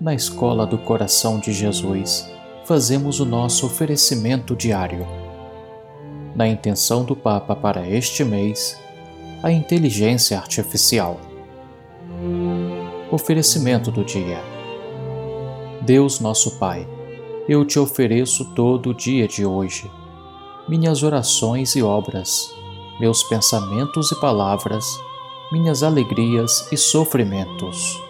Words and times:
na 0.00 0.14
Escola 0.14 0.66
do 0.66 0.78
Coração 0.78 1.38
de 1.38 1.52
Jesus, 1.52 2.26
fazemos 2.64 3.20
o 3.20 3.26
nosso 3.26 3.66
oferecimento 3.66 4.56
diário. 4.56 5.06
Na 6.34 6.48
intenção 6.48 7.04
do 7.04 7.14
Papa 7.14 7.54
para 7.54 7.86
este 7.86 8.24
mês, 8.24 8.80
a 9.42 9.52
inteligência 9.52 10.38
artificial. 10.38 11.20
Oferecimento 13.10 13.90
do 13.90 14.02
dia. 14.02 14.42
Deus 15.82 16.18
nosso 16.18 16.58
Pai, 16.58 16.88
eu 17.46 17.62
te 17.66 17.78
ofereço 17.78 18.54
todo 18.54 18.90
o 18.90 18.94
dia 18.94 19.28
de 19.28 19.44
hoje, 19.44 19.90
minhas 20.66 21.02
orações 21.02 21.76
e 21.76 21.82
obras, 21.82 22.50
meus 22.98 23.22
pensamentos 23.24 24.10
e 24.12 24.18
palavras, 24.18 24.86
minhas 25.52 25.82
alegrias 25.82 26.66
e 26.72 26.76
sofrimentos 26.76 28.09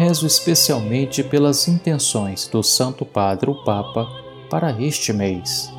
rezo 0.00 0.26
especialmente 0.26 1.22
pelas 1.22 1.68
intenções 1.68 2.48
do 2.48 2.62
Santo 2.62 3.04
Padre 3.04 3.50
o 3.50 3.54
Papa 3.54 4.08
para 4.48 4.74
este 4.80 5.12
mês. 5.12 5.70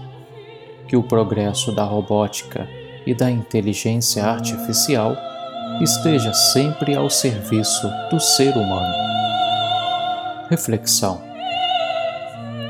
Que 0.87 0.95
o 0.95 1.01
progresso 1.01 1.71
da 1.71 1.83
robótica 1.83 2.69
e 3.03 3.15
da 3.15 3.31
inteligência 3.31 4.23
artificial 4.23 5.17
esteja 5.81 6.31
sempre 6.35 6.95
ao 6.95 7.09
serviço 7.09 7.89
do 8.11 8.19
ser 8.19 8.55
humano. 8.55 8.93
Reflexão 10.51 11.19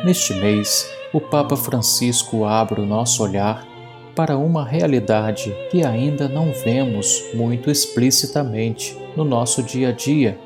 Neste 0.05 0.33
mês, 0.35 0.89
o 1.11 1.19
Papa 1.19 1.57
Francisco 1.57 2.45
abre 2.45 2.79
o 2.79 2.85
nosso 2.85 3.21
olhar 3.21 3.67
para 4.15 4.37
uma 4.37 4.65
realidade 4.65 5.53
que 5.69 5.83
ainda 5.83 6.29
não 6.29 6.53
vemos 6.53 7.25
muito 7.33 7.69
explicitamente 7.69 8.97
no 9.17 9.25
nosso 9.25 9.61
dia 9.61 9.89
a 9.89 9.91
dia 9.91 10.39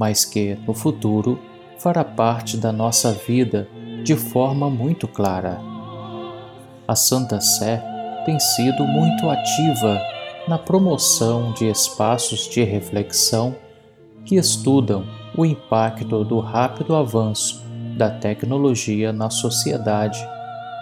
mas 0.00 0.24
que, 0.24 0.58
no 0.66 0.72
futuro, 0.72 1.38
fará 1.76 2.02
parte 2.02 2.56
da 2.56 2.72
nossa 2.72 3.12
vida 3.12 3.68
de 4.02 4.16
forma 4.16 4.70
muito 4.70 5.06
clara. 5.06 5.60
A 6.88 6.96
Santa 6.96 7.38
Sé 7.38 7.84
tem 8.24 8.40
sido 8.40 8.82
muito 8.84 9.28
ativa 9.28 10.00
na 10.48 10.56
promoção 10.56 11.52
de 11.52 11.68
espaços 11.68 12.48
de 12.48 12.64
reflexão 12.64 13.54
que 14.24 14.36
estudam 14.36 15.04
o 15.36 15.44
impacto 15.44 16.24
do 16.24 16.40
rápido 16.40 16.96
avanço 16.96 17.62
da 17.94 18.08
tecnologia 18.08 19.12
na 19.12 19.28
sociedade, 19.28 20.18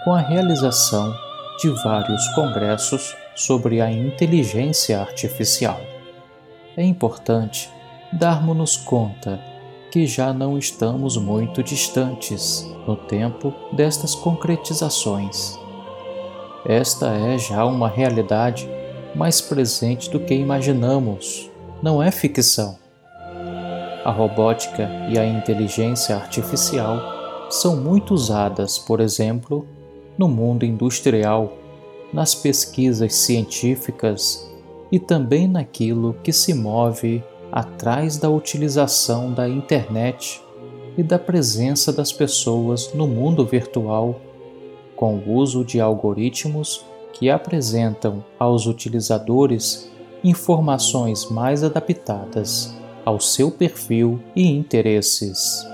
com 0.05 0.13
a 0.13 0.21
realização 0.21 1.13
de 1.61 1.67
vários 1.83 2.25
congressos 2.29 3.13
sobre 3.35 3.81
a 3.81 3.91
inteligência 3.91 5.01
artificial. 5.01 5.81
É 6.77 6.83
importante 6.83 7.69
darmos-nos 8.11 8.75
conta 8.77 9.39
que 9.91 10.05
já 10.05 10.33
não 10.33 10.57
estamos 10.57 11.17
muito 11.17 11.63
distantes 11.63 12.69
no 12.87 12.95
tempo 12.95 13.53
destas 13.71 14.13
concretizações. 14.15 15.59
Esta 16.65 17.07
é 17.07 17.37
já 17.37 17.65
uma 17.65 17.87
realidade 17.87 18.69
mais 19.15 19.41
presente 19.41 20.09
do 20.09 20.19
que 20.19 20.33
imaginamos, 20.33 21.49
não 21.81 22.01
é 22.01 22.11
ficção. 22.11 22.77
A 24.05 24.11
robótica 24.11 24.89
e 25.09 25.17
a 25.17 25.25
inteligência 25.25 26.15
artificial 26.15 27.47
são 27.49 27.75
muito 27.75 28.13
usadas, 28.13 28.77
por 28.77 28.99
exemplo, 28.99 29.67
no 30.17 30.27
mundo 30.27 30.65
industrial, 30.65 31.53
nas 32.13 32.35
pesquisas 32.35 33.13
científicas 33.15 34.47
e 34.91 34.99
também 34.99 35.47
naquilo 35.47 36.15
que 36.23 36.33
se 36.33 36.53
move 36.53 37.23
atrás 37.51 38.17
da 38.17 38.29
utilização 38.29 39.31
da 39.31 39.47
internet 39.47 40.41
e 40.97 41.03
da 41.03 41.17
presença 41.17 41.93
das 41.93 42.11
pessoas 42.11 42.93
no 42.93 43.07
mundo 43.07 43.45
virtual, 43.45 44.19
com 44.95 45.15
o 45.15 45.33
uso 45.33 45.63
de 45.63 45.79
algoritmos 45.79 46.83
que 47.13 47.29
apresentam 47.29 48.23
aos 48.37 48.65
utilizadores 48.65 49.89
informações 50.23 51.29
mais 51.29 51.63
adaptadas 51.63 52.75
ao 53.05 53.19
seu 53.19 53.49
perfil 53.49 54.19
e 54.35 54.45
interesses. 54.45 55.65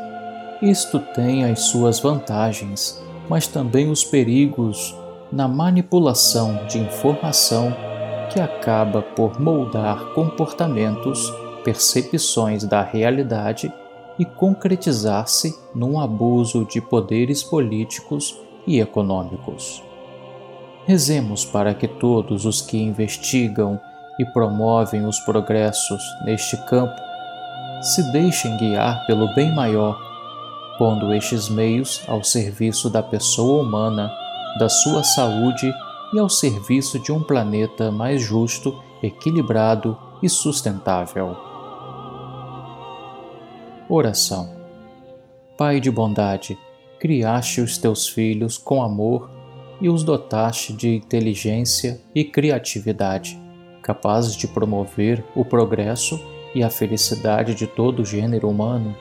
Isto 0.62 1.00
tem 1.00 1.44
as 1.44 1.62
suas 1.62 2.00
vantagens, 2.00 3.02
mas 3.28 3.47
também 3.47 3.90
os 3.90 4.03
perigos 4.03 4.96
na 5.31 5.47
manipulação 5.47 6.66
de 6.68 6.78
informação 6.78 7.75
que 8.31 8.40
acaba 8.40 9.02
por 9.02 9.40
moldar 9.40 10.14
comportamentos 10.14 11.34
percepções 11.66 12.64
da 12.64 12.84
realidade 12.84 13.74
e 14.20 14.24
concretizar-se 14.24 15.53
num 15.74 16.00
abuso 16.00 16.64
de 16.64 16.80
poderes 16.80 17.44
políticos 17.44 18.38
e 18.66 18.80
econômicos. 18.80 19.84
Rezemos 20.86 21.44
para 21.44 21.74
que 21.74 21.88
todos 21.88 22.46
os 22.46 22.62
que 22.62 22.78
investigam 22.78 23.80
e 24.20 24.26
promovem 24.26 25.06
os 25.06 25.20
progressos 25.22 26.02
neste 26.24 26.56
campo 26.68 26.96
se 27.82 28.12
deixem 28.12 28.56
guiar 28.58 29.06
pelo 29.06 29.34
bem 29.34 29.53
maior, 29.53 30.00
pondo 30.78 31.14
estes 31.14 31.50
meios 31.50 32.02
ao 32.08 32.24
serviço 32.24 32.90
da 32.90 33.03
pessoa 33.03 33.64
humana, 33.64 34.12
da 34.59 34.70
sua 34.70 35.03
saúde 35.03 35.74
e 36.14 36.20
ao 36.20 36.30
serviço 36.30 37.00
de 37.00 37.12
um 37.12 37.22
planeta 37.22 37.92
mais 37.92 38.22
justo, 38.22 38.80
equilibrado 39.03 39.97
e 40.22 40.30
sustentável. 40.30 41.54
Oração. 43.88 44.50
Pai 45.56 45.79
de 45.79 45.91
bondade, 45.91 46.57
criaste 47.00 47.62
os 47.62 47.78
teus 47.78 48.07
filhos 48.07 48.57
com 48.57 48.81
amor 48.81 49.29
e 49.79 49.88
os 49.88 50.03
dotaste 50.03 50.73
de 50.73 50.96
inteligência 50.96 52.01
e 52.13 52.23
criatividade, 52.23 53.40
capazes 53.84 54.35
de 54.35 54.47
promover 54.47 55.23
o 55.35 55.46
progresso 55.46 56.19
e 56.56 56.63
a 56.63 56.69
felicidade 56.72 57.53
de 57.53 57.68
todo 57.68 58.01
o 58.01 58.06
gênero 58.06 58.50
humano. 58.50 58.96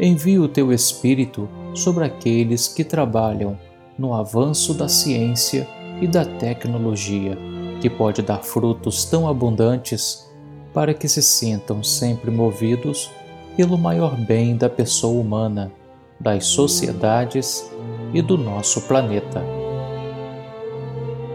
Envia 0.00 0.42
o 0.42 0.48
teu 0.48 0.72
Espírito 0.72 1.48
sobre 1.72 2.04
aqueles 2.04 2.66
que 2.66 2.82
trabalham 2.82 3.56
no 3.96 4.14
avanço 4.14 4.74
da 4.74 4.88
ciência 4.88 5.68
e 6.00 6.08
da 6.08 6.24
tecnologia, 6.24 7.38
que 7.80 7.88
pode 7.88 8.20
dar 8.20 8.42
frutos 8.42 9.04
tão 9.04 9.28
abundantes 9.28 10.28
para 10.74 10.92
que 10.92 11.06
se 11.06 11.22
sintam 11.22 11.84
sempre 11.84 12.32
movidos 12.32 13.08
pelo 13.56 13.76
maior 13.76 14.16
bem 14.16 14.56
da 14.56 14.70
pessoa 14.70 15.20
humana, 15.20 15.70
das 16.18 16.46
sociedades 16.46 17.70
e 18.14 18.22
do 18.22 18.38
nosso 18.38 18.82
planeta. 18.82 19.42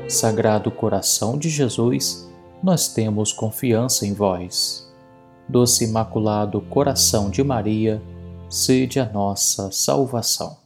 Sagrado 0.07 0.71
Coração 0.71 1.37
de 1.37 1.49
Jesus, 1.49 2.27
nós 2.63 2.87
temos 2.87 3.31
confiança 3.31 4.05
em 4.07 4.13
vós. 4.13 4.87
Doce 5.47 5.83
Imaculado 5.83 6.61
Coração 6.61 7.29
de 7.29 7.43
Maria, 7.43 8.01
sede 8.49 8.99
a 8.99 9.05
nossa 9.05 9.69
salvação. 9.71 10.55